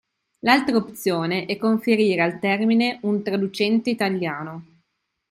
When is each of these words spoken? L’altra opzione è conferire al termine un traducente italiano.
L’altra 0.39 0.77
opzione 0.77 1.45
è 1.45 1.57
conferire 1.57 2.23
al 2.23 2.39
termine 2.39 2.97
un 3.03 3.21
traducente 3.21 3.91
italiano. 3.91 4.79